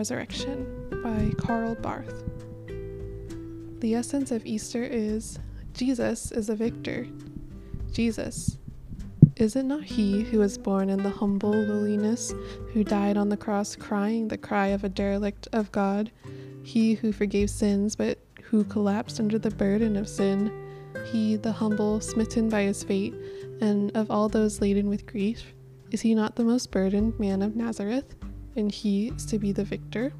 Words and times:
Resurrection 0.00 0.88
by 1.02 1.30
Karl 1.36 1.74
Barth. 1.74 2.24
The 3.80 3.94
essence 3.94 4.30
of 4.30 4.46
Easter 4.46 4.82
is 4.82 5.38
Jesus 5.74 6.32
is 6.32 6.48
a 6.48 6.56
victor. 6.56 7.06
Jesus. 7.92 8.56
Is 9.36 9.56
it 9.56 9.64
not 9.64 9.84
he 9.84 10.22
who 10.22 10.38
was 10.38 10.56
born 10.56 10.88
in 10.88 11.02
the 11.02 11.10
humble 11.10 11.52
lowliness, 11.52 12.32
who 12.72 12.82
died 12.82 13.18
on 13.18 13.28
the 13.28 13.36
cross 13.36 13.76
crying 13.76 14.28
the 14.28 14.38
cry 14.38 14.68
of 14.68 14.84
a 14.84 14.88
derelict 14.88 15.48
of 15.52 15.70
God? 15.70 16.10
He 16.62 16.94
who 16.94 17.12
forgave 17.12 17.50
sins, 17.50 17.94
but 17.94 18.18
who 18.44 18.64
collapsed 18.64 19.20
under 19.20 19.38
the 19.38 19.50
burden 19.50 19.96
of 19.96 20.08
sin? 20.08 20.50
He, 21.12 21.36
the 21.36 21.52
humble, 21.52 22.00
smitten 22.00 22.48
by 22.48 22.62
his 22.62 22.82
fate, 22.82 23.12
and 23.60 23.94
of 23.94 24.10
all 24.10 24.30
those 24.30 24.62
laden 24.62 24.88
with 24.88 25.04
grief? 25.04 25.52
Is 25.90 26.00
he 26.00 26.14
not 26.14 26.36
the 26.36 26.44
most 26.44 26.70
burdened 26.70 27.20
man 27.20 27.42
of 27.42 27.54
Nazareth? 27.54 28.14
And 28.60 28.70
he 28.70 29.08
is 29.08 29.24
to 29.24 29.38
be 29.38 29.52
the 29.52 29.64
victor? 29.64 30.12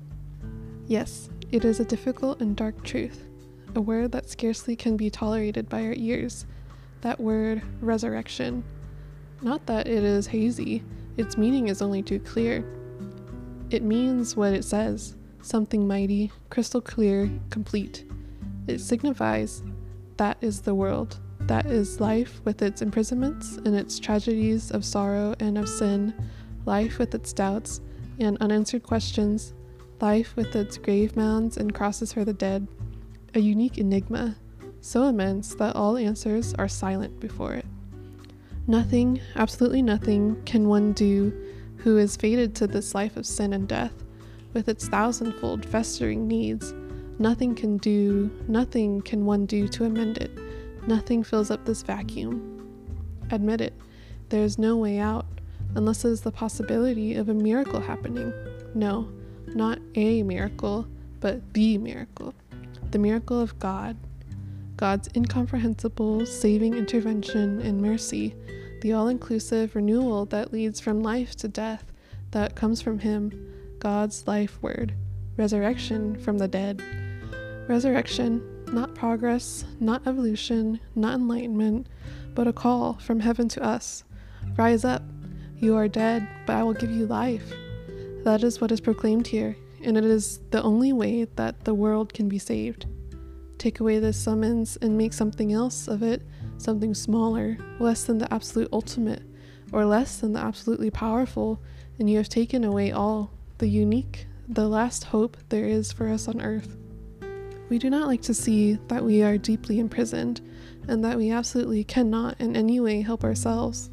Yes, 0.86 1.28
it 1.52 1.66
is 1.66 1.78
a 1.78 1.84
difficult 1.84 2.40
and 2.40 2.56
dark 2.56 2.82
truth, 2.82 3.28
a 3.74 3.82
word 3.82 4.12
that 4.12 4.30
scarcely 4.30 4.74
can 4.74 4.96
be 4.96 5.10
tolerated 5.10 5.68
by 5.68 5.84
our 5.84 5.92
ears. 5.94 6.46
That 7.02 7.20
word, 7.20 7.60
resurrection. 7.82 8.64
Not 9.42 9.66
that 9.66 9.86
it 9.86 10.02
is 10.02 10.26
hazy, 10.26 10.82
its 11.18 11.36
meaning 11.36 11.68
is 11.68 11.82
only 11.82 12.02
too 12.02 12.18
clear. 12.18 12.64
It 13.68 13.82
means 13.82 14.36
what 14.36 14.54
it 14.54 14.64
says 14.64 15.16
something 15.42 15.86
mighty, 15.86 16.32
crystal 16.48 16.80
clear, 16.80 17.30
complete. 17.50 18.06
It 18.66 18.78
signifies 18.78 19.62
that 20.16 20.38
is 20.41 20.62
the 20.62 20.74
world, 20.74 21.20
that 21.41 21.66
is 21.66 22.00
life 22.00 22.41
with 22.46 22.62
its 22.62 22.80
imprisonments 22.80 23.58
and 23.58 23.77
its 23.77 23.98
tragedies 23.98 24.70
of 24.70 24.82
sorrow 24.82 25.34
and 25.41 25.58
of 25.58 25.69
sin, 25.69 26.14
life 26.64 26.98
with 26.98 27.14
its 27.14 27.34
doubts 27.34 27.82
and 28.20 28.36
unanswered 28.40 28.82
questions, 28.82 29.54
life 30.00 30.34
with 30.36 30.54
its 30.54 30.78
grave 30.78 31.16
mounds 31.16 31.56
and 31.56 31.74
crosses 31.74 32.12
for 32.12 32.24
the 32.24 32.32
dead, 32.32 32.68
a 33.34 33.40
unique 33.40 33.78
enigma, 33.78 34.36
so 34.80 35.04
immense 35.04 35.54
that 35.54 35.76
all 35.76 35.96
answers 35.96 36.54
are 36.54 36.68
silent 36.68 37.20
before 37.20 37.54
it. 37.54 37.66
Nothing, 38.66 39.20
absolutely 39.36 39.82
nothing, 39.82 40.42
can 40.44 40.68
one 40.68 40.92
do 40.92 41.32
who 41.78 41.96
is 41.96 42.16
fated 42.16 42.54
to 42.54 42.66
this 42.66 42.94
life 42.94 43.16
of 43.16 43.26
sin 43.26 43.52
and 43.52 43.66
death, 43.66 44.04
with 44.52 44.68
its 44.68 44.88
thousandfold 44.88 45.64
festering 45.64 46.28
needs. 46.28 46.72
Nothing 47.18 47.54
can 47.54 47.78
do, 47.78 48.30
nothing 48.48 49.00
can 49.02 49.24
one 49.24 49.46
do 49.46 49.68
to 49.68 49.84
amend 49.84 50.18
it. 50.18 50.30
Nothing 50.86 51.22
fills 51.22 51.50
up 51.50 51.64
this 51.64 51.82
vacuum. 51.82 52.56
Admit 53.30 53.60
it, 53.60 53.74
there 54.28 54.42
is 54.42 54.58
no 54.58 54.76
way 54.76 54.98
out, 54.98 55.26
unless 55.74 56.04
is 56.04 56.20
the 56.20 56.32
possibility 56.32 57.14
of 57.14 57.28
a 57.28 57.34
miracle 57.34 57.80
happening. 57.80 58.32
No, 58.74 59.08
not 59.48 59.78
a 59.94 60.22
miracle, 60.22 60.86
but 61.20 61.54
the 61.54 61.78
miracle. 61.78 62.34
The 62.90 62.98
miracle 62.98 63.40
of 63.40 63.58
God. 63.58 63.96
God's 64.76 65.08
incomprehensible 65.14 66.24
saving 66.26 66.74
intervention 66.74 67.60
and 67.60 67.82
mercy, 67.82 68.34
the 68.80 68.92
all 68.92 69.08
inclusive 69.08 69.76
renewal 69.76 70.24
that 70.26 70.52
leads 70.52 70.80
from 70.80 71.02
life 71.02 71.36
to 71.36 71.48
death, 71.48 71.84
that 72.30 72.56
comes 72.56 72.80
from 72.80 73.00
Him, 73.00 73.76
God's 73.78 74.26
life 74.26 74.58
word, 74.62 74.94
resurrection 75.36 76.18
from 76.20 76.38
the 76.38 76.48
dead. 76.48 76.82
Resurrection, 77.68 78.42
not 78.72 78.94
progress, 78.94 79.64
not 79.80 80.06
evolution, 80.06 80.80
not 80.94 81.14
enlightenment, 81.14 81.86
but 82.34 82.48
a 82.48 82.52
call 82.52 82.94
from 82.94 83.20
heaven 83.20 83.48
to 83.48 83.62
us. 83.62 84.04
Rise 84.56 84.84
up. 84.84 85.02
You 85.61 85.77
are 85.77 85.89
dead, 85.89 86.27
but 86.47 86.56
I 86.56 86.62
will 86.62 86.72
give 86.72 86.91
you 86.91 87.05
life. 87.05 87.53
That 88.25 88.43
is 88.43 88.62
what 88.62 88.72
is 88.72 88.81
proclaimed 88.81 89.26
here, 89.26 89.54
and 89.82 89.98
it 89.98 90.04
is 90.04 90.41
the 90.50 90.62
only 90.62 90.94
way 90.94 91.25
that 91.37 91.65
the 91.65 91.75
world 91.75 92.15
can 92.15 92.31
be 92.31 92.38
saved. 92.38 92.87
Take 93.59 93.78
away 93.78 93.98
this 93.98 94.16
summons 94.16 94.78
and 94.81 94.97
make 94.97 95.12
something 95.12 95.53
else 95.53 95.87
of 95.87 96.03
it, 96.03 96.22
something 96.56 96.94
smaller, 96.94 97.59
less 97.78 98.04
than 98.04 98.16
the 98.16 98.32
absolute 98.32 98.71
ultimate, 98.72 99.22
or 99.71 99.84
less 99.84 100.16
than 100.16 100.32
the 100.32 100.41
absolutely 100.41 100.91
powerful, 100.91 101.60
and 101.98 102.09
you 102.09 102.16
have 102.16 102.31
taken 102.31 102.65
away 102.65 102.91
all, 102.91 103.31
the 103.59 103.69
unique, 103.69 104.27
the 104.48 104.66
last 104.66 105.04
hope 105.04 105.37
there 105.50 105.66
is 105.66 105.92
for 105.92 106.09
us 106.09 106.27
on 106.27 106.41
earth. 106.41 106.78
We 107.69 107.78
do 107.78 107.91
not 107.91 108.06
like 108.09 108.22
to 108.22 108.34
see 108.34 108.78
that 108.88 109.04
we 109.04 109.22
are 109.22 109.37
deeply 109.37 109.78
imprisoned 109.78 110.41
and 110.88 111.04
that 111.04 111.19
we 111.19 111.31
absolutely 111.31 111.84
cannot 111.84 112.41
in 112.41 112.56
any 112.56 112.81
way 112.81 113.03
help 113.03 113.25
ourselves, 113.25 113.91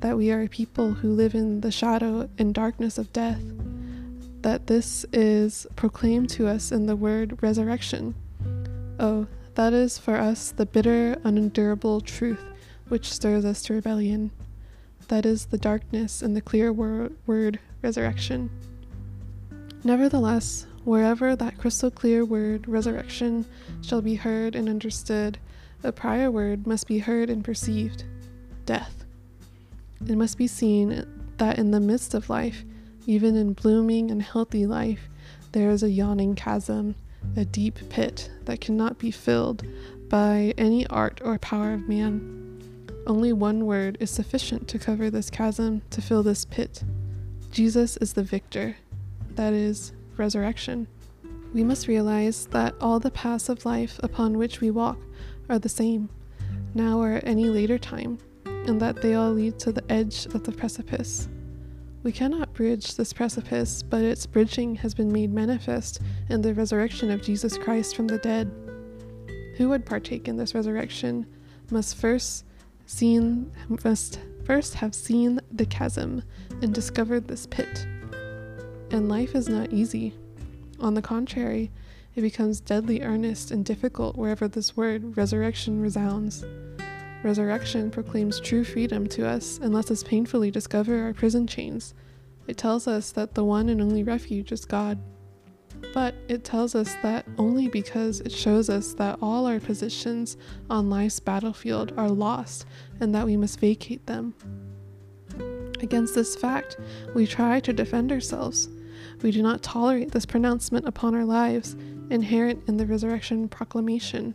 that 0.00 0.16
we 0.16 0.30
are 0.30 0.42
a 0.42 0.48
people 0.48 0.92
who 0.92 1.12
live 1.12 1.34
in 1.34 1.60
the 1.60 1.70
shadow 1.70 2.28
and 2.38 2.54
darkness 2.54 2.98
of 2.98 3.12
death, 3.12 3.42
that 4.42 4.66
this 4.66 5.04
is 5.12 5.66
proclaimed 5.76 6.30
to 6.30 6.48
us 6.48 6.72
in 6.72 6.86
the 6.86 6.96
word 6.96 7.38
resurrection. 7.42 8.14
Oh, 8.98 9.26
that 9.54 9.72
is 9.72 9.98
for 9.98 10.16
us 10.16 10.52
the 10.52 10.66
bitter, 10.66 11.16
unendurable 11.24 12.00
truth 12.00 12.44
which 12.88 13.12
stirs 13.12 13.44
us 13.44 13.62
to 13.62 13.74
rebellion. 13.74 14.30
That 15.08 15.26
is 15.26 15.46
the 15.46 15.58
darkness 15.58 16.22
and 16.22 16.36
the 16.36 16.40
clear 16.40 16.72
wor- 16.72 17.12
word 17.26 17.60
resurrection. 17.82 18.50
Nevertheless, 19.84 20.66
Wherever 20.84 21.36
that 21.36 21.58
crystal 21.58 21.90
clear 21.90 22.24
word, 22.24 22.66
resurrection, 22.66 23.44
shall 23.82 24.00
be 24.00 24.14
heard 24.14 24.56
and 24.56 24.66
understood, 24.66 25.38
a 25.84 25.92
prior 25.92 26.30
word 26.30 26.66
must 26.66 26.86
be 26.86 27.00
heard 27.00 27.28
and 27.28 27.44
perceived 27.44 28.04
death. 28.64 28.99
It 30.06 30.16
must 30.16 30.38
be 30.38 30.46
seen 30.46 31.04
that 31.36 31.58
in 31.58 31.70
the 31.70 31.80
midst 31.80 32.14
of 32.14 32.30
life, 32.30 32.64
even 33.06 33.36
in 33.36 33.52
blooming 33.52 34.10
and 34.10 34.22
healthy 34.22 34.66
life, 34.66 35.08
there 35.52 35.70
is 35.70 35.82
a 35.82 35.90
yawning 35.90 36.34
chasm, 36.34 36.94
a 37.36 37.44
deep 37.44 37.78
pit 37.90 38.30
that 38.44 38.60
cannot 38.60 38.98
be 38.98 39.10
filled 39.10 39.64
by 40.08 40.54
any 40.56 40.86
art 40.86 41.20
or 41.24 41.38
power 41.38 41.74
of 41.74 41.88
man. 41.88 42.62
Only 43.06 43.32
one 43.32 43.66
word 43.66 43.96
is 44.00 44.10
sufficient 44.10 44.68
to 44.68 44.78
cover 44.78 45.10
this 45.10 45.30
chasm, 45.30 45.82
to 45.90 46.02
fill 46.02 46.22
this 46.22 46.44
pit. 46.44 46.82
Jesus 47.50 47.96
is 47.98 48.12
the 48.12 48.22
victor, 48.22 48.76
that 49.34 49.52
is, 49.52 49.92
resurrection. 50.16 50.86
We 51.52 51.64
must 51.64 51.88
realize 51.88 52.46
that 52.46 52.74
all 52.80 53.00
the 53.00 53.10
paths 53.10 53.48
of 53.48 53.64
life 53.64 53.98
upon 54.02 54.38
which 54.38 54.60
we 54.60 54.70
walk 54.70 54.98
are 55.48 55.58
the 55.58 55.68
same, 55.68 56.08
now 56.74 57.00
or 57.00 57.14
at 57.14 57.26
any 57.26 57.48
later 57.48 57.78
time, 57.78 58.18
and 58.66 58.80
that 58.80 59.02
they 59.02 59.14
all 59.14 59.32
lead 59.32 59.58
to 59.60 59.72
the 59.72 59.84
edge 59.90 60.26
of 60.26 60.44
the 60.44 60.52
precipice. 60.52 61.28
We 62.02 62.12
cannot 62.12 62.54
bridge 62.54 62.96
this 62.96 63.12
precipice, 63.12 63.82
but 63.82 64.02
its 64.02 64.26
bridging 64.26 64.76
has 64.76 64.94
been 64.94 65.12
made 65.12 65.32
manifest 65.32 66.00
in 66.28 66.42
the 66.42 66.54
resurrection 66.54 67.10
of 67.10 67.22
Jesus 67.22 67.58
Christ 67.58 67.94
from 67.94 68.06
the 68.06 68.18
dead. 68.18 68.50
Who 69.56 69.68
would 69.68 69.84
partake 69.84 70.28
in 70.28 70.36
this 70.36 70.54
resurrection 70.54 71.26
must 71.70 71.96
first 71.96 72.44
seen 72.86 73.52
must 73.84 74.18
first 74.44 74.74
have 74.74 74.94
seen 74.94 75.40
the 75.52 75.66
chasm 75.66 76.22
and 76.62 76.74
discovered 76.74 77.28
this 77.28 77.46
pit 77.46 77.86
and 78.90 79.08
life 79.08 79.34
is 79.34 79.48
not 79.48 79.72
easy. 79.72 80.12
On 80.80 80.94
the 80.94 81.02
contrary, 81.02 81.70
it 82.14 82.22
becomes 82.22 82.60
deadly 82.60 83.02
earnest 83.02 83.50
and 83.50 83.64
difficult 83.64 84.16
wherever 84.16 84.48
this 84.48 84.76
word, 84.76 85.16
resurrection, 85.16 85.80
resounds. 85.80 86.44
Resurrection 87.22 87.90
proclaims 87.90 88.40
true 88.40 88.64
freedom 88.64 89.06
to 89.08 89.26
us 89.26 89.58
and 89.58 89.74
lets 89.74 89.90
us 89.90 90.02
painfully 90.02 90.50
discover 90.50 91.02
our 91.02 91.12
prison 91.12 91.46
chains. 91.46 91.94
It 92.46 92.56
tells 92.56 92.88
us 92.88 93.12
that 93.12 93.34
the 93.34 93.44
one 93.44 93.68
and 93.68 93.82
only 93.82 94.02
refuge 94.02 94.52
is 94.52 94.64
God. 94.64 94.98
But 95.92 96.14
it 96.28 96.44
tells 96.44 96.74
us 96.74 96.94
that 97.02 97.26
only 97.36 97.68
because 97.68 98.20
it 98.20 98.32
shows 98.32 98.70
us 98.70 98.94
that 98.94 99.18
all 99.20 99.46
our 99.46 99.60
positions 99.60 100.36
on 100.68 100.90
life's 100.90 101.20
battlefield 101.20 101.92
are 101.96 102.08
lost 102.08 102.66
and 103.00 103.14
that 103.14 103.26
we 103.26 103.36
must 103.36 103.60
vacate 103.60 104.06
them. 104.06 104.34
Against 105.80 106.14
this 106.14 106.36
fact, 106.36 106.78
we 107.14 107.26
try 107.26 107.60
to 107.60 107.72
defend 107.72 108.12
ourselves. 108.12 108.68
We 109.22 109.30
do 109.30 109.42
not 109.42 109.62
tolerate 109.62 110.12
this 110.12 110.26
pronouncement 110.26 110.86
upon 110.86 111.14
our 111.14 111.24
lives, 111.24 111.76
inherent 112.10 112.62
in 112.66 112.76
the 112.76 112.86
resurrection 112.86 113.48
proclamation. 113.48 114.34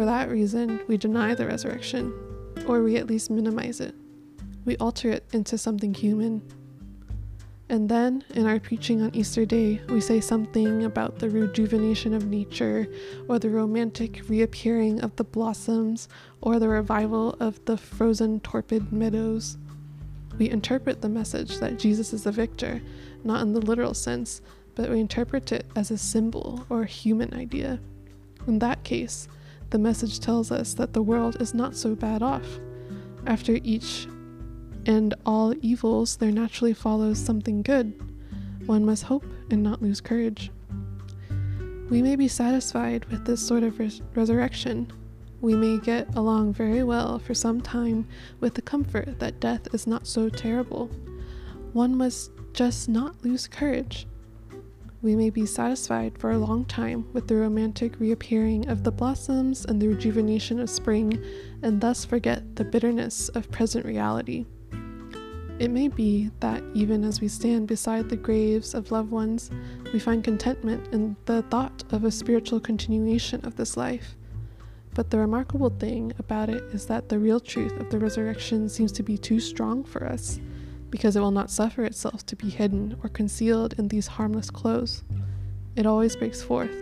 For 0.00 0.06
that 0.06 0.30
reason, 0.30 0.80
we 0.88 0.96
deny 0.96 1.34
the 1.34 1.46
resurrection, 1.46 2.14
or 2.66 2.82
we 2.82 2.96
at 2.96 3.06
least 3.06 3.30
minimize 3.30 3.80
it. 3.80 3.94
We 4.64 4.78
alter 4.78 5.10
it 5.10 5.26
into 5.34 5.58
something 5.58 5.92
human. 5.92 6.40
And 7.68 7.86
then, 7.86 8.24
in 8.30 8.46
our 8.46 8.58
preaching 8.58 9.02
on 9.02 9.14
Easter 9.14 9.44
Day, 9.44 9.82
we 9.90 10.00
say 10.00 10.22
something 10.22 10.84
about 10.84 11.18
the 11.18 11.28
rejuvenation 11.28 12.14
of 12.14 12.28
nature, 12.28 12.88
or 13.28 13.38
the 13.38 13.50
romantic 13.50 14.26
reappearing 14.26 15.02
of 15.02 15.14
the 15.16 15.24
blossoms, 15.24 16.08
or 16.40 16.58
the 16.58 16.70
revival 16.70 17.36
of 17.38 17.62
the 17.66 17.76
frozen, 17.76 18.40
torpid 18.40 18.90
meadows. 18.90 19.58
We 20.38 20.48
interpret 20.48 21.02
the 21.02 21.10
message 21.10 21.58
that 21.58 21.78
Jesus 21.78 22.14
is 22.14 22.24
the 22.24 22.32
victor 22.32 22.80
not 23.22 23.42
in 23.42 23.52
the 23.52 23.60
literal 23.60 23.92
sense, 23.92 24.40
but 24.74 24.88
we 24.88 24.98
interpret 24.98 25.52
it 25.52 25.66
as 25.76 25.90
a 25.90 25.98
symbol 25.98 26.64
or 26.70 26.84
human 26.84 27.34
idea. 27.34 27.78
In 28.46 28.60
that 28.60 28.82
case, 28.82 29.28
the 29.70 29.78
message 29.78 30.20
tells 30.20 30.50
us 30.50 30.74
that 30.74 30.92
the 30.92 31.02
world 31.02 31.40
is 31.40 31.54
not 31.54 31.76
so 31.76 31.94
bad 31.94 32.22
off. 32.22 32.46
After 33.26 33.58
each 33.62 34.06
and 34.86 35.14
all 35.24 35.54
evils, 35.60 36.16
there 36.16 36.32
naturally 36.32 36.74
follows 36.74 37.18
something 37.18 37.62
good. 37.62 37.94
one 38.66 38.84
must 38.84 39.04
hope 39.04 39.24
and 39.50 39.62
not 39.62 39.82
lose 39.82 40.00
courage. 40.00 40.50
We 41.88 42.02
may 42.02 42.14
be 42.14 42.28
satisfied 42.28 43.04
with 43.06 43.24
this 43.24 43.44
sort 43.44 43.62
of 43.64 43.78
res- 43.78 44.02
resurrection. 44.14 44.92
We 45.40 45.54
may 45.54 45.78
get 45.78 46.14
along 46.14 46.52
very 46.52 46.84
well 46.84 47.18
for 47.18 47.34
some 47.34 47.60
time 47.60 48.06
with 48.38 48.54
the 48.54 48.62
comfort 48.62 49.18
that 49.18 49.40
death 49.40 49.74
is 49.74 49.86
not 49.86 50.06
so 50.06 50.28
terrible. 50.28 50.86
One 51.72 51.96
must 51.96 52.30
just 52.52 52.88
not 52.88 53.24
lose 53.24 53.48
courage. 53.48 54.06
We 55.02 55.16
may 55.16 55.30
be 55.30 55.46
satisfied 55.46 56.18
for 56.18 56.30
a 56.30 56.38
long 56.38 56.66
time 56.66 57.06
with 57.14 57.26
the 57.26 57.36
romantic 57.36 57.98
reappearing 57.98 58.68
of 58.68 58.84
the 58.84 58.92
blossoms 58.92 59.64
and 59.64 59.80
the 59.80 59.88
rejuvenation 59.88 60.60
of 60.60 60.68
spring, 60.68 61.24
and 61.62 61.80
thus 61.80 62.04
forget 62.04 62.56
the 62.56 62.64
bitterness 62.64 63.30
of 63.30 63.50
present 63.50 63.86
reality. 63.86 64.44
It 65.58 65.70
may 65.70 65.88
be 65.88 66.30
that 66.40 66.62
even 66.74 67.02
as 67.02 67.22
we 67.22 67.28
stand 67.28 67.66
beside 67.66 68.10
the 68.10 68.16
graves 68.16 68.74
of 68.74 68.92
loved 68.92 69.10
ones, 69.10 69.50
we 69.92 69.98
find 69.98 70.22
contentment 70.22 70.92
in 70.92 71.16
the 71.24 71.42
thought 71.42 71.82
of 71.92 72.04
a 72.04 72.10
spiritual 72.10 72.60
continuation 72.60 73.42
of 73.46 73.56
this 73.56 73.78
life. 73.78 74.16
But 74.92 75.08
the 75.08 75.18
remarkable 75.18 75.70
thing 75.70 76.12
about 76.18 76.50
it 76.50 76.62
is 76.74 76.84
that 76.86 77.08
the 77.08 77.18
real 77.18 77.40
truth 77.40 77.78
of 77.80 77.88
the 77.88 77.98
resurrection 77.98 78.68
seems 78.68 78.92
to 78.92 79.02
be 79.02 79.16
too 79.16 79.40
strong 79.40 79.82
for 79.82 80.06
us, 80.06 80.40
because 80.90 81.16
it 81.16 81.20
will 81.20 81.30
not 81.30 81.50
suffer 81.50 81.84
itself 81.84 82.26
to 82.26 82.36
be 82.36 82.50
hidden 82.50 82.96
or 83.02 83.08
concealed 83.08 83.74
in 83.78 83.88
these 83.88 84.06
harmless 84.06 84.50
clothes. 84.50 85.02
It 85.76 85.86
always 85.86 86.16
breaks 86.16 86.42
forth. 86.42 86.74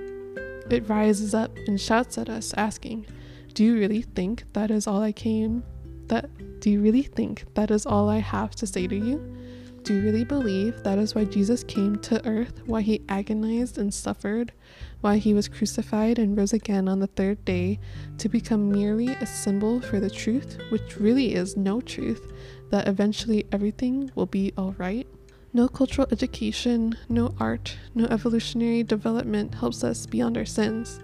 It 0.70 0.88
rises 0.88 1.34
up 1.34 1.56
and 1.66 1.81
shouts 1.81 2.19
at 2.19 2.28
us, 2.28 2.52
asking, 2.55 3.06
Do 3.55 3.64
you 3.64 3.75
really 3.75 4.02
think 4.02 4.44
that 4.52 4.70
is 4.70 4.87
all 4.87 5.02
I 5.02 5.12
came 5.12 5.62
that 6.08 6.31
do 6.60 6.70
you 6.70 6.81
really 6.81 7.02
think 7.02 7.44
that 7.55 7.70
is 7.70 7.87
all 7.87 8.08
I 8.08 8.19
have 8.19 8.55
to 8.56 8.66
say 8.66 8.87
to 8.87 8.96
you? 8.96 9.37
Do 9.84 9.94
you 9.94 10.02
really 10.02 10.25
believe 10.25 10.82
that 10.82 10.99
is 10.99 11.14
why 11.14 11.25
Jesus 11.25 11.62
came 11.64 11.96
to 12.00 12.26
earth, 12.28 12.60
why 12.66 12.82
he 12.82 13.05
agonized 13.08 13.78
and 13.78 13.94
suffered, 13.94 14.52
why 15.00 15.19
he 15.19 15.32
was 15.32 15.49
crucified 15.49 16.19
and 16.19 16.37
rose 16.37 16.52
again 16.52 16.88
on 16.88 16.99
the 16.99 17.06
third 17.06 17.43
day, 17.44 17.78
to 18.19 18.28
become 18.28 18.70
merely 18.70 19.08
a 19.08 19.25
symbol 19.25 19.81
for 19.81 20.00
the 20.00 20.10
truth, 20.10 20.58
which 20.70 20.99
really 20.99 21.34
is 21.34 21.56
no 21.56 21.81
truth, 21.81 22.32
that 22.70 22.88
eventually 22.88 23.47
everything 23.53 24.11
will 24.15 24.26
be 24.26 24.53
alright? 24.59 25.06
No 25.53 25.69
cultural 25.69 26.06
education, 26.11 26.97
no 27.09 27.35
art, 27.41 27.76
no 27.94 28.05
evolutionary 28.06 28.82
development 28.82 29.55
helps 29.55 29.82
us 29.82 30.06
beyond 30.06 30.37
our 30.37 30.44
sins. 30.44 31.00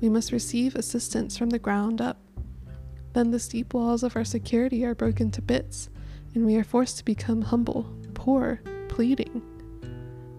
We 0.00 0.08
must 0.08 0.32
receive 0.32 0.74
assistance 0.74 1.36
from 1.36 1.50
the 1.50 1.58
ground 1.58 2.00
up. 2.00 2.18
Then 3.12 3.30
the 3.30 3.38
steep 3.38 3.74
walls 3.74 4.02
of 4.02 4.16
our 4.16 4.24
security 4.24 4.84
are 4.84 4.94
broken 4.94 5.30
to 5.32 5.42
bits, 5.42 5.90
and 6.34 6.44
we 6.44 6.56
are 6.56 6.64
forced 6.64 6.98
to 6.98 7.04
become 7.04 7.42
humble, 7.42 7.86
poor, 8.14 8.60
pleading. 8.88 9.42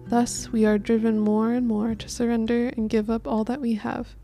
Thus, 0.08 0.52
we 0.52 0.64
are 0.66 0.78
driven 0.78 1.18
more 1.18 1.52
and 1.52 1.66
more 1.66 1.94
to 1.94 2.08
surrender 2.08 2.68
and 2.76 2.90
give 2.90 3.10
up 3.10 3.26
all 3.26 3.44
that 3.44 3.60
we 3.60 3.74
have. 3.74 4.14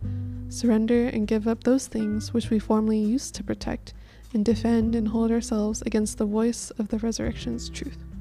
Surrender 0.49 1.07
and 1.07 1.27
give 1.27 1.49
up 1.49 1.65
those 1.65 1.87
things 1.87 2.35
which 2.35 2.51
we 2.51 2.59
formerly 2.59 2.99
used 2.99 3.35
to 3.37 3.43
protect, 3.43 3.95
and 4.33 4.45
defend 4.45 4.95
and 4.95 5.09
hold 5.09 5.31
ourselves 5.31 5.83
against 5.83 6.19
the 6.19 6.25
voice 6.25 6.71
of 6.79 6.89
the 6.89 6.99
resurrection's 6.99 7.69
truth. 7.69 8.12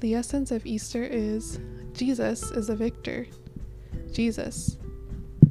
The 0.00 0.14
essence 0.14 0.50
of 0.50 0.64
Easter 0.64 1.04
is 1.04 1.60
Jesus 1.92 2.50
is 2.52 2.70
a 2.70 2.74
victor. 2.74 3.26
Jesus. 4.10 4.78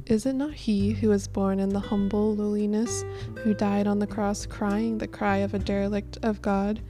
Is 0.06 0.26
it 0.26 0.32
not 0.32 0.54
he 0.54 0.90
who 0.90 1.10
was 1.10 1.28
born 1.28 1.60
in 1.60 1.68
the 1.68 1.78
humble 1.78 2.34
lowliness, 2.34 3.04
who 3.44 3.54
died 3.54 3.86
on 3.86 4.00
the 4.00 4.08
cross 4.08 4.46
crying 4.46 4.98
the 4.98 5.06
cry 5.06 5.36
of 5.36 5.54
a 5.54 5.60
derelict 5.60 6.18
of 6.24 6.42
God? 6.42 6.82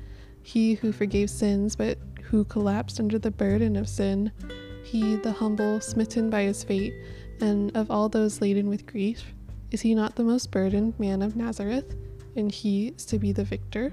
He 0.43 0.73
who 0.73 0.91
forgave 0.91 1.29
sins, 1.29 1.77
but 1.77 1.99
who 2.23 2.45
collapsed 2.45 2.99
under 2.99 3.19
the 3.19 3.31
burden 3.31 3.77
of 3.77 3.91
sin? 3.91 4.33
He, 4.83 5.17
the 5.17 5.33
humble, 5.33 5.83
smitten 5.83 6.31
by 6.31 6.45
his 6.45 6.65
fate, 6.65 6.95
and 7.43 7.77
of 7.77 7.91
all 7.91 8.09
those 8.09 8.41
laden 8.41 8.71
with 8.71 8.87
grief? 8.87 9.35
Is 9.71 9.83
he 9.83 9.95
not 9.95 10.17
the 10.17 10.25
most 10.25 10.51
burdened 10.51 10.99
man 10.99 11.21
of 11.21 11.37
Nazareth? 11.37 11.95
And 12.37 12.51
he 12.51 12.89
is 12.89 13.05
to 13.07 13.19
be 13.19 13.33
the 13.33 13.45
victor? 13.45 13.93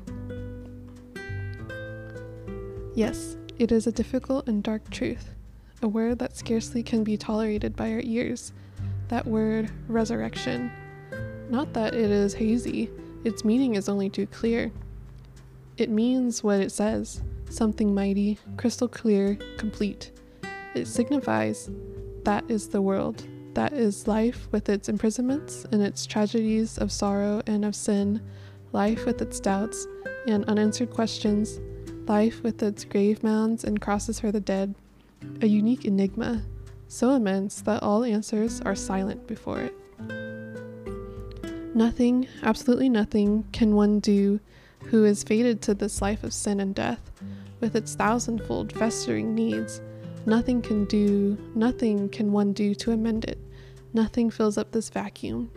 Yes, 2.96 3.36
it 3.60 3.72
is 3.72 3.88
a 3.88 3.92
difficult 3.92 4.48
and 4.48 4.62
dark 4.62 4.88
truth, 4.92 5.34
a 5.82 5.88
word 5.88 6.20
that 6.20 6.38
scarcely 6.38 6.84
can 6.84 7.04
be 7.04 7.18
tolerated 7.18 7.76
by 7.76 7.92
our 7.92 8.02
ears. 8.04 8.54
That 9.08 9.26
word, 9.26 9.72
resurrection. 9.88 10.72
Not 11.50 11.74
that 11.74 11.96
it 11.96 12.12
is 12.12 12.34
hazy, 12.34 12.92
its 13.24 13.44
meaning 13.44 13.76
is 13.76 13.90
only 13.90 14.10
too 14.10 14.28
clear. 14.28 14.72
It 15.78 15.90
means 15.90 16.44
what 16.44 16.60
it 16.60 16.72
says 16.72 17.24
something 17.50 17.96
mighty, 17.96 18.38
crystal 18.58 18.88
clear, 18.90 19.36
complete. 19.58 20.12
It 20.76 20.86
signifies 20.86 21.72
that 22.26 22.44
is 22.50 22.68
the 22.68 22.82
world, 22.82 23.26
that 23.54 23.74
is 23.74 24.08
life 24.08 24.50
with 24.52 24.70
its 24.70 24.90
imprisonments 24.90 25.66
and 25.72 25.82
its 25.82 26.06
tragedies 26.06 26.78
of 26.78 26.92
sorrow 26.92 27.42
and 27.48 27.64
of 27.64 27.74
sin, 27.76 28.22
life 28.74 29.06
with 29.06 29.22
its 29.22 29.40
doubts 29.40 29.88
and 30.28 30.44
unanswered 30.46 30.92
questions, 30.92 31.62
life 32.10 32.44
with 32.44 32.62
its 32.64 32.86
grave 32.86 33.24
mounds 33.24 33.64
and 33.64 33.82
crosses 33.82 34.20
for 34.20 34.32
the 34.32 34.40
dead, 34.40 34.76
a 35.42 35.48
unique 35.48 35.86
enigma, 35.86 36.44
so 36.88 37.12
immense 37.12 37.62
that 37.62 37.84
all 37.84 38.04
answers 38.04 38.62
are 38.62 38.76
silent 38.76 39.28
before 39.28 39.62
it. 39.62 39.74
Nothing, 41.76 42.28
absolutely 42.44 42.90
nothing, 42.90 43.46
can 43.52 43.76
one 43.76 44.00
do 44.00 44.40
who 44.86 45.04
is 45.06 45.24
fated 45.24 45.62
to 45.62 45.74
this 45.74 46.02
life 46.02 46.24
of 46.24 46.34
sin 46.34 46.60
and 46.60 46.74
death, 46.74 47.12
with 47.60 47.76
its 47.76 47.96
thousandfold 47.96 48.72
festering 48.74 49.36
needs. 49.36 49.82
Nothing 50.26 50.62
can 50.62 50.86
do, 50.86 51.38
nothing 51.56 52.10
can 52.10 52.32
one 52.32 52.54
do 52.54 52.74
to 52.76 52.92
amend 52.92 53.26
it. 53.26 53.40
Nothing 53.94 54.30
fills 54.30 54.58
up 54.58 54.72
this 54.72 54.90
vacuum. 54.90 55.52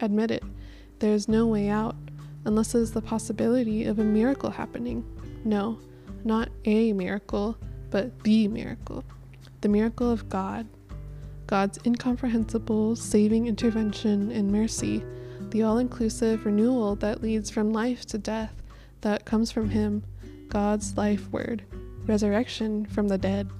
Admit 0.00 0.30
it, 0.30 0.42
there 0.98 1.12
is 1.12 1.28
no 1.28 1.46
way 1.46 1.68
out, 1.68 1.96
unless 2.44 2.74
it 2.74 2.80
is 2.80 2.92
the 2.92 3.02
possibility 3.02 3.84
of 3.84 3.98
a 3.98 4.04
miracle 4.04 4.50
happening. 4.50 5.04
No, 5.44 5.78
not 6.24 6.48
a 6.64 6.92
miracle, 6.92 7.56
but 7.90 8.22
the 8.24 8.48
miracle. 8.48 9.04
The 9.60 9.68
miracle 9.68 10.10
of 10.10 10.28
God. 10.28 10.66
God's 11.46 11.78
incomprehensible 11.84 12.94
saving 12.94 13.46
intervention 13.46 14.30
and 14.30 14.52
mercy, 14.52 15.02
the 15.50 15.62
all 15.62 15.78
inclusive 15.78 16.46
renewal 16.46 16.94
that 16.96 17.22
leads 17.22 17.50
from 17.50 17.72
life 17.72 18.06
to 18.06 18.18
death, 18.18 18.54
that 19.00 19.24
comes 19.24 19.50
from 19.50 19.70
Him, 19.70 20.04
God's 20.48 20.96
life 20.96 21.28
word, 21.32 21.64
resurrection 22.06 22.86
from 22.86 23.08
the 23.08 23.18
dead. 23.18 23.50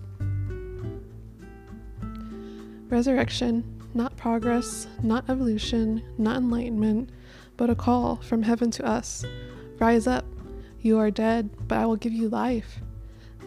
Resurrection, 2.89 3.65
not 3.95 4.17
progress, 4.17 4.87
not 5.03 5.29
evolution, 5.29 6.03
not 6.19 6.37
enlightenment, 6.37 7.11
but 7.57 7.71
a 7.71 7.75
call 7.75 8.17
from 8.17 8.43
heaven 8.43 8.71
to 8.73 8.87
us. 8.87 9.25
Rise 9.79 10.07
up, 10.07 10.25
you 10.83 10.99
are 10.99 11.11
dead, 11.11 11.51
but 11.69 11.79
I 11.79 11.87
will 11.87 11.97
give 11.97 12.13
you 12.13 12.29
life. 12.29 12.81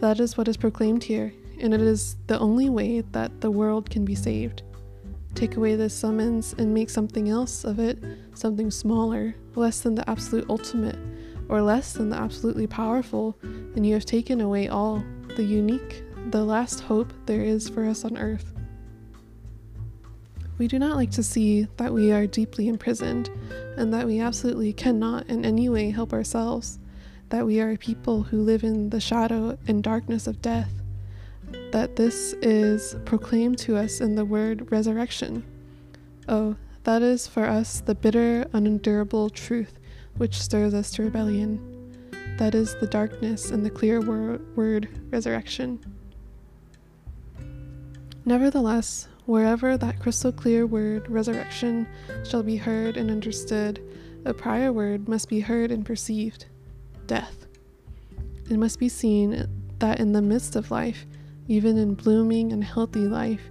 That 0.00 0.20
is 0.20 0.36
what 0.36 0.48
is 0.48 0.56
proclaimed 0.56 1.04
here, 1.04 1.32
and 1.60 1.74
it 1.74 1.80
is 1.80 2.16
the 2.26 2.38
only 2.38 2.68
way 2.68 3.00
that 3.12 3.40
the 3.40 3.50
world 3.50 3.90
can 3.90 4.04
be 4.04 4.14
saved. 4.14 4.62
Take 5.34 5.56
away 5.56 5.74
this 5.74 5.94
summons 5.94 6.54
and 6.58 6.72
make 6.72 6.90
something 6.90 7.28
else 7.28 7.64
of 7.64 7.78
it, 7.78 7.98
something 8.34 8.70
smaller, 8.70 9.34
less 9.56 9.80
than 9.80 9.94
the 9.94 10.08
absolute 10.08 10.48
ultimate, 10.48 10.98
or 11.48 11.60
less 11.60 11.92
than 11.92 12.10
the 12.10 12.16
absolutely 12.16 12.66
powerful, 12.66 13.36
and 13.42 13.84
you 13.84 13.94
have 13.94 14.06
taken 14.06 14.40
away 14.40 14.68
all, 14.68 15.04
the 15.36 15.42
unique, 15.42 16.04
the 16.30 16.44
last 16.44 16.80
hope 16.80 17.12
there 17.26 17.42
is 17.42 17.68
for 17.68 17.84
us 17.84 18.04
on 18.04 18.16
earth. 18.16 18.52
We 20.56 20.68
do 20.68 20.78
not 20.78 20.96
like 20.96 21.10
to 21.12 21.22
see 21.24 21.66
that 21.78 21.92
we 21.92 22.12
are 22.12 22.28
deeply 22.28 22.68
imprisoned, 22.68 23.28
and 23.76 23.92
that 23.92 24.06
we 24.06 24.20
absolutely 24.20 24.72
cannot 24.72 25.26
in 25.26 25.44
any 25.44 25.68
way 25.68 25.90
help 25.90 26.12
ourselves 26.12 26.78
that 27.30 27.46
we 27.46 27.60
are 27.60 27.70
a 27.70 27.76
people 27.76 28.22
who 28.22 28.40
live 28.42 28.64
in 28.64 28.90
the 28.90 29.00
shadow 29.00 29.58
and 29.66 29.82
darkness 29.82 30.26
of 30.26 30.42
death. 30.42 30.70
that 31.72 31.96
this 31.96 32.32
is 32.34 32.96
proclaimed 33.04 33.58
to 33.58 33.76
us 33.76 34.00
in 34.00 34.14
the 34.14 34.24
word 34.24 34.70
resurrection. 34.70 35.44
Oh, 36.28 36.56
that 36.84 37.02
is 37.02 37.26
for 37.26 37.46
us 37.46 37.80
the 37.80 37.94
bitter, 37.94 38.46
unendurable 38.52 39.30
truth 39.30 39.78
which 40.16 40.40
stirs 40.40 40.74
us 40.74 40.90
to 40.92 41.02
rebellion. 41.02 41.60
That 42.38 42.54
is 42.54 42.76
the 42.80 42.86
darkness 42.86 43.50
and 43.50 43.64
the 43.64 43.70
clear 43.70 44.00
wor- 44.00 44.40
word 44.54 44.88
resurrection. 45.10 45.80
Nevertheless, 48.24 49.08
wherever 49.26 49.76
that 49.76 50.00
crystal 50.00 50.32
clear 50.32 50.66
word 50.66 51.08
resurrection 51.08 51.86
shall 52.24 52.42
be 52.42 52.56
heard 52.56 52.96
and 52.96 53.10
understood, 53.10 53.80
a 54.24 54.32
prior 54.32 54.72
word 54.72 55.08
must 55.08 55.28
be 55.28 55.40
heard 55.40 55.70
and 55.70 55.84
perceived 55.84 56.46
death. 57.06 57.46
It 58.50 58.58
must 58.58 58.78
be 58.78 58.88
seen 58.88 59.46
that 59.78 60.00
in 60.00 60.12
the 60.12 60.22
midst 60.22 60.56
of 60.56 60.70
life, 60.70 61.06
even 61.48 61.78
in 61.78 61.94
blooming 61.94 62.52
and 62.52 62.62
healthy 62.62 63.06
life, 63.06 63.42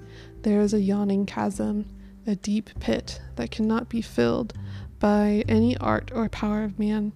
there 0.41 0.61
is 0.61 0.73
a 0.73 0.79
yawning 0.79 1.25
chasm 1.25 1.85
a 2.25 2.35
deep 2.35 2.69
pit 2.79 3.21
that 3.35 3.51
cannot 3.51 3.89
be 3.89 4.01
filled 4.01 4.53
by 4.99 5.43
any 5.47 5.75
art 5.77 6.11
or 6.13 6.29
power 6.29 6.63
of 6.63 6.79
man. 6.79 7.11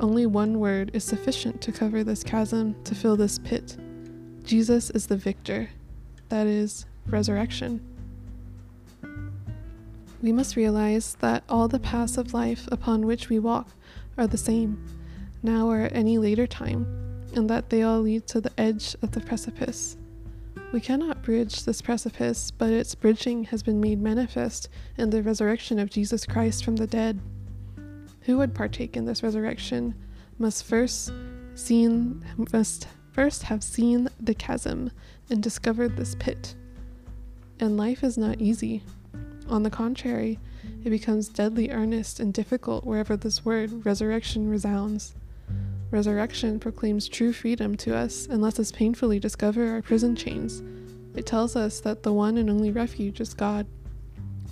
Only 0.00 0.26
one 0.26 0.58
word 0.58 0.90
is 0.94 1.04
sufficient 1.04 1.60
to 1.62 1.72
cover 1.72 2.02
this 2.02 2.24
chasm, 2.24 2.82
to 2.84 2.94
fill 2.94 3.16
this 3.16 3.38
pit. 3.38 3.76
Jesus 4.42 4.90
is 4.90 5.06
the 5.06 5.16
victor, 5.16 5.70
that 6.28 6.46
is, 6.46 6.86
resurrection. 7.06 7.80
We 10.22 10.32
must 10.32 10.56
realize 10.56 11.16
that 11.20 11.44
all 11.48 11.68
the 11.68 11.78
paths 11.78 12.18
of 12.18 12.34
life 12.34 12.68
upon 12.72 13.06
which 13.06 13.28
we 13.28 13.38
walk 13.38 13.68
are 14.18 14.26
the 14.26 14.36
same, 14.36 14.84
now 15.46 15.70
or 15.70 15.80
at 15.80 15.94
any 15.94 16.18
later 16.18 16.46
time, 16.46 16.84
and 17.34 17.48
that 17.48 17.70
they 17.70 17.82
all 17.82 18.00
lead 18.00 18.26
to 18.26 18.40
the 18.42 18.52
edge 18.60 18.94
of 19.00 19.12
the 19.12 19.20
precipice. 19.20 19.96
We 20.72 20.80
cannot 20.80 21.22
bridge 21.22 21.64
this 21.64 21.80
precipice, 21.80 22.50
but 22.50 22.70
its 22.72 22.94
bridging 22.94 23.44
has 23.44 23.62
been 23.62 23.80
made 23.80 24.02
manifest 24.02 24.68
in 24.98 25.08
the 25.08 25.22
resurrection 25.22 25.78
of 25.78 25.88
Jesus 25.88 26.26
Christ 26.26 26.64
from 26.64 26.76
the 26.76 26.86
dead. 26.86 27.20
Who 28.22 28.36
would 28.36 28.54
partake 28.54 28.96
in 28.96 29.06
this 29.06 29.22
resurrection 29.22 29.94
must 30.38 30.64
first 30.64 31.12
seen 31.54 32.22
must 32.52 32.88
first 33.12 33.44
have 33.44 33.62
seen 33.62 34.08
the 34.20 34.34
chasm 34.34 34.90
and 35.30 35.42
discovered 35.42 35.96
this 35.96 36.14
pit. 36.16 36.54
And 37.58 37.78
life 37.78 38.04
is 38.04 38.18
not 38.18 38.40
easy. 38.40 38.82
On 39.48 39.62
the 39.62 39.70
contrary, 39.70 40.38
it 40.84 40.90
becomes 40.90 41.28
deadly 41.28 41.70
earnest 41.70 42.20
and 42.20 42.34
difficult 42.34 42.84
wherever 42.84 43.16
this 43.16 43.44
word 43.44 43.86
resurrection 43.86 44.50
resounds. 44.50 45.14
Resurrection 45.90 46.58
proclaims 46.58 47.08
true 47.08 47.32
freedom 47.32 47.76
to 47.76 47.94
us 47.94 48.26
and 48.26 48.42
lets 48.42 48.58
us 48.58 48.72
painfully 48.72 49.20
discover 49.20 49.68
our 49.68 49.82
prison 49.82 50.16
chains. 50.16 50.62
It 51.14 51.26
tells 51.26 51.54
us 51.54 51.80
that 51.80 52.02
the 52.02 52.12
one 52.12 52.38
and 52.38 52.50
only 52.50 52.72
refuge 52.72 53.20
is 53.20 53.34
God. 53.34 53.66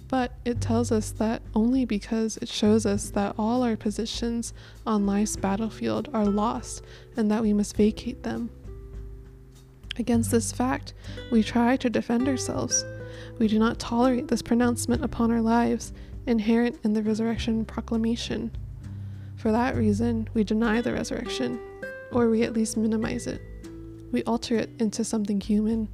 But 0.07 0.33
it 0.45 0.61
tells 0.61 0.93
us 0.93 1.11
that 1.13 1.43
only 1.55 1.85
because 1.85 2.37
it 2.37 2.49
shows 2.49 2.87
us 2.87 3.11
that 3.11 3.35
all 3.37 3.63
our 3.63 3.77
positions 3.77 4.55
on 4.87 5.07
life's 5.07 5.35
battlefield 5.35 6.09
are 6.15 6.27
lost 6.27 6.85
and 7.17 7.31
that 7.31 7.43
we 7.43 7.53
must 7.53 7.77
vacate 7.77 8.23
them. 8.23 8.49
Against 9.99 10.31
this 10.31 10.53
fact, 10.53 10.95
we 11.33 11.43
try 11.43 11.77
to 11.77 11.91
defend 11.91 12.29
ourselves. 12.29 12.85
We 13.39 13.49
do 13.49 13.59
not 13.59 13.79
tolerate 13.79 14.29
this 14.29 14.43
pronouncement 14.43 15.05
upon 15.05 15.31
our 15.31 15.41
lives, 15.41 15.93
inherent 16.27 16.79
in 16.85 16.93
the 16.93 17.03
resurrection 17.03 17.65
proclamation. 17.65 18.53
For 19.37 19.53
that 19.53 19.77
reason, 19.77 20.29
we 20.35 20.45
deny 20.45 20.81
the 20.81 20.93
resurrection, 20.93 21.61
or 22.13 22.31
we 22.31 22.43
at 22.43 22.53
least 22.53 22.77
minimize 22.77 23.27
it. 23.27 23.43
We 24.13 24.23
alter 24.25 24.57
it 24.57 24.71
into 24.79 25.05
something 25.05 25.41
human. 25.41 25.89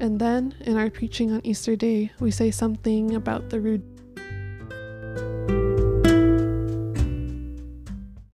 And 0.00 0.20
then, 0.20 0.54
in 0.60 0.76
our 0.76 0.90
preaching 0.90 1.32
on 1.32 1.40
Easter 1.44 1.76
Day, 1.76 2.12
we 2.20 2.30
say 2.30 2.50
something 2.50 3.14
about 3.14 3.50
the 3.50 3.60
rude 3.60 3.97